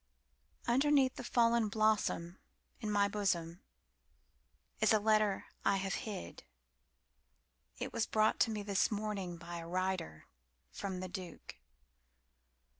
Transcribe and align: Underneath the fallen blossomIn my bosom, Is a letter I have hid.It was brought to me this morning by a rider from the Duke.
Underneath 0.67 1.13
the 1.13 1.23
fallen 1.23 1.69
blossomIn 1.69 2.37
my 2.89 3.07
bosom, 3.07 3.61
Is 4.79 4.93
a 4.93 4.99
letter 4.99 5.45
I 5.63 5.75
have 5.77 5.93
hid.It 5.93 6.43
was 7.93 8.07
brought 8.07 8.39
to 8.39 8.49
me 8.49 8.63
this 8.63 8.89
morning 8.89 9.37
by 9.37 9.57
a 9.57 9.67
rider 9.67 10.25
from 10.71 11.01
the 11.01 11.07
Duke. 11.07 11.57